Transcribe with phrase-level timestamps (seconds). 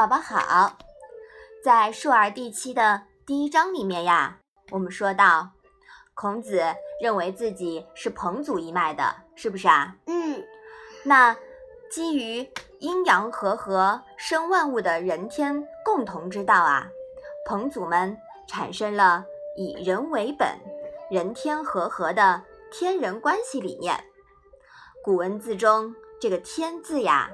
[0.00, 0.78] 宝宝好，
[1.62, 4.38] 在述而第七的第一章里面呀，
[4.70, 5.50] 我们说到，
[6.14, 6.62] 孔子
[7.02, 9.94] 认为自己是彭祖一脉的，是不是啊？
[10.06, 10.42] 嗯，
[11.04, 11.36] 那
[11.90, 16.88] 基于阴阳和合生万物的人天共同之道啊，
[17.44, 18.16] 彭祖们
[18.48, 20.48] 产生了以人为本、
[21.10, 22.42] 人天和合的
[22.72, 24.02] 天人关系理念。
[25.04, 27.30] 古文字中这个“天”字呀。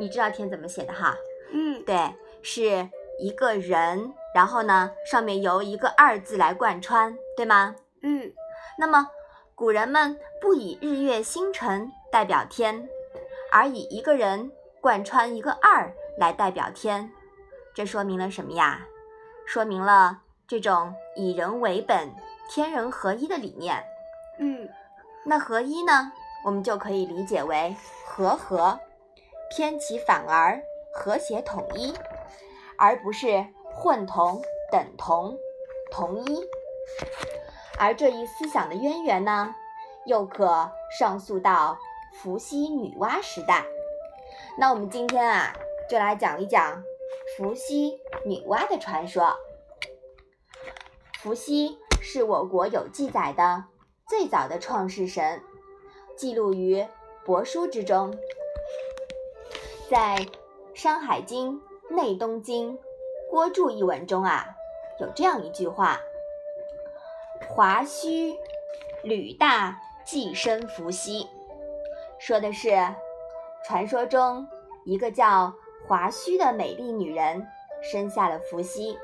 [0.00, 1.14] 你知道天怎么写的哈？
[1.58, 2.86] 嗯，对，是
[3.18, 7.74] 一个人，然后呢，上面由一个二字来贯穿，对吗？
[8.02, 8.30] 嗯，
[8.78, 9.08] 那么
[9.54, 12.86] 古人们不以日月星辰代表天，
[13.50, 14.52] 而以一个人
[14.82, 17.10] 贯穿一个二来代表天，
[17.72, 18.86] 这说明了什么呀？
[19.46, 22.14] 说明了这种以人为本、
[22.50, 23.82] 天人合一的理念。
[24.38, 24.68] 嗯，
[25.24, 26.12] 那合一呢，
[26.44, 28.78] 我们就可以理解为和合。
[29.48, 30.60] 偏其反而
[30.96, 31.92] 和谐统一，
[32.78, 35.38] 而不是混同等同
[35.92, 36.40] 同一。
[37.78, 39.54] 而这一思想的渊源呢，
[40.06, 41.78] 又可上溯到
[42.14, 43.66] 伏羲女娲时代。
[44.58, 45.52] 那我们今天啊，
[45.88, 46.82] 就来讲一讲
[47.36, 49.36] 伏羲女娲的传说。
[51.18, 53.64] 伏羲是我国有记载的
[54.08, 55.42] 最早的创世神，
[56.16, 56.86] 记录于
[57.26, 58.16] 帛书之中。
[59.90, 60.16] 在
[60.76, 61.58] 《山海经·
[61.94, 62.76] 内东经·
[63.30, 64.44] 郭注》一文中啊，
[65.00, 65.98] 有这样一句话
[67.48, 68.36] ：“华胥
[69.02, 71.26] 吕大既生伏羲”，
[72.20, 72.76] 说的是
[73.64, 74.46] 传说中
[74.84, 75.50] 一个叫
[75.88, 77.48] 华胥的美丽女人
[77.80, 78.98] 生下了伏羲。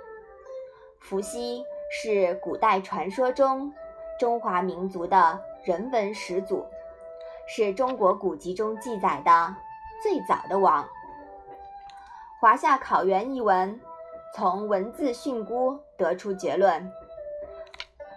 [1.00, 3.72] 伏羲是古代传说中
[4.20, 6.66] 中华民族的人文始祖，
[7.48, 9.56] 是中国古籍中记载的。
[10.02, 10.84] 最早的王，
[12.42, 13.80] 《华夏考源》一文
[14.34, 16.92] 从文字训诂得出结论：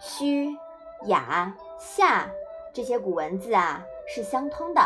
[0.02, 0.58] 胥、
[1.04, 2.28] 雅、夏
[2.74, 4.82] 这些古文字啊是相通的。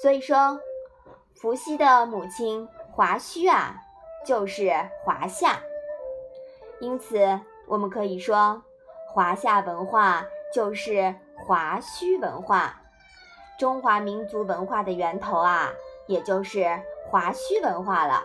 [0.00, 0.60] 所以说，
[1.34, 3.74] 伏羲的母亲华胥啊
[4.24, 4.70] 就是
[5.02, 5.58] 华夏。
[6.78, 8.62] 因此，我们可以说，
[9.08, 10.24] 华夏文化
[10.54, 12.80] 就是华胥文化，
[13.58, 15.72] 中华民族文化的源头啊。
[16.06, 16.80] 也就是
[17.10, 18.22] 华胥文化了，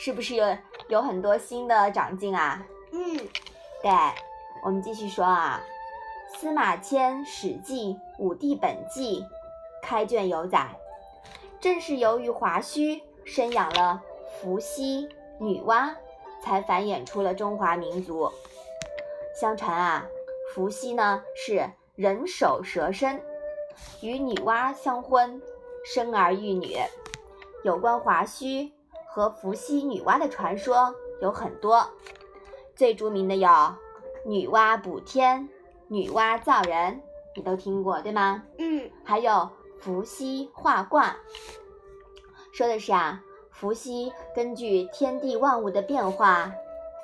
[0.00, 0.44] 是不是有
[0.88, 2.66] 有很多新的长进啊？
[2.90, 3.16] 嗯，
[3.80, 3.90] 对，
[4.64, 5.60] 我们继续说啊，
[6.36, 9.20] 《司马迁·史记·武帝本纪》
[9.80, 10.66] 开卷有载，
[11.60, 14.02] 正是由于华胥生养了
[14.40, 15.08] 伏羲、
[15.38, 15.94] 女娲，
[16.42, 18.32] 才繁衍出了中华民族。
[19.40, 20.04] 相传啊，
[20.52, 23.22] 伏羲呢是人首蛇身，
[24.00, 25.40] 与女娲相婚。
[25.82, 26.76] 生儿育女，
[27.62, 28.70] 有关华胥
[29.06, 31.86] 和伏羲、女娲的传说有很多，
[32.74, 33.48] 最著名的有
[34.24, 35.48] 女娲补天、
[35.88, 37.02] 女娲造人，
[37.36, 38.42] 你都听过对吗？
[38.58, 39.50] 嗯，还有
[39.80, 41.16] 伏羲画卦，
[42.52, 46.50] 说的是啊，伏羲根据天地万物的变化，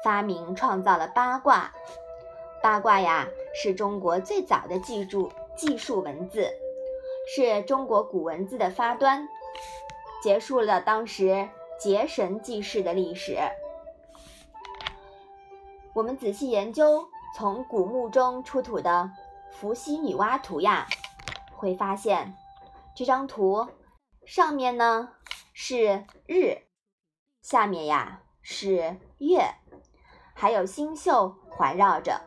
[0.02, 1.72] 发明创造了八卦。
[2.62, 6.48] 八卦呀，是中国最早的记住记述文字。
[7.28, 9.28] 是中国古文字的发端，
[10.26, 11.48] 结束了当时
[11.78, 13.38] 结神记事的历史。
[15.94, 17.06] 我们仔细研究
[17.36, 19.08] 从古墓中出土的
[19.52, 20.88] 伏羲女娲图呀，
[21.54, 22.34] 会发现
[22.96, 23.68] 这张图
[24.26, 25.10] 上面呢
[25.52, 26.58] 是日，
[27.40, 29.44] 下面呀是月，
[30.34, 32.20] 还有星宿环绕着。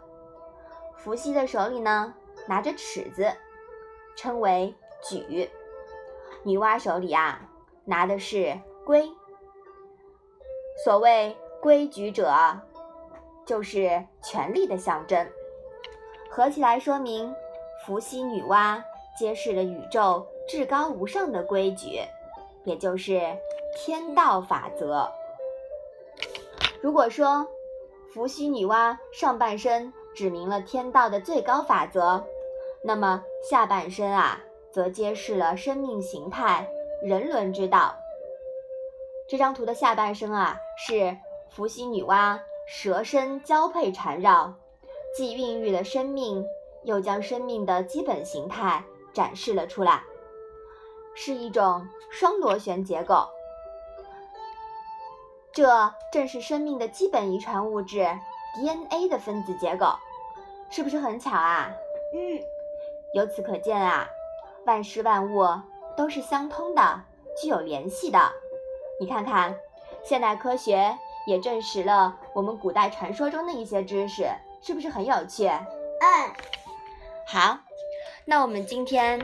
[0.97, 2.13] 伏羲的手里呢
[2.47, 3.35] 拿着尺子，
[4.15, 4.73] 称为。
[5.03, 5.49] 举，
[6.43, 7.41] 女娲手里啊
[7.89, 8.55] 拿的是
[8.85, 9.09] 规。
[10.85, 12.31] 所谓规矩者，
[13.47, 15.27] 就是权力的象征。
[16.29, 17.33] 合起来说明，
[17.83, 18.79] 伏羲、女娲
[19.17, 21.99] 揭示了宇宙至高无上的规矩，
[22.63, 23.19] 也就是
[23.75, 25.11] 天道法则。
[26.79, 27.47] 如果说
[28.13, 32.23] 伏羲、女娲上半身指明了天道的最高法则，
[32.83, 34.39] 那么下半身啊。
[34.71, 36.69] 则揭示了生命形态、
[37.01, 37.95] 人伦之道。
[39.27, 41.17] 这张图的下半身啊，是
[41.49, 44.53] 伏羲女娲蛇身交配缠绕，
[45.15, 46.45] 既孕育了生命，
[46.83, 50.01] 又将生命的基本形态展示了出来，
[51.15, 53.27] 是一种双螺旋结构。
[55.51, 58.07] 这正是生命的基本遗传物质
[58.55, 59.93] DNA 的分子结构，
[60.69, 61.71] 是不是很巧啊？
[62.13, 62.39] 嗯，
[63.13, 64.07] 由此可见啊。
[64.65, 65.43] 万事万物
[65.99, 67.01] 都是相通的，
[67.41, 68.31] 具有联系的。
[69.01, 69.53] 你看看，
[70.01, 70.97] 现代科学
[71.27, 74.25] 也证实了我们古代传说中的一些知识，
[74.61, 75.45] 是不是很有趣？
[75.45, 76.31] 嗯，
[77.27, 77.59] 好，
[78.23, 79.19] 那我们今天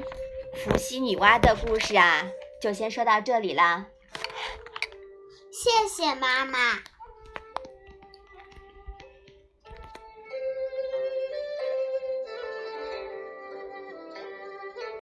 [0.54, 2.24] 伏羲女娲的故事啊，
[2.62, 3.86] 就先说到这里啦。
[5.50, 6.60] 谢谢妈妈。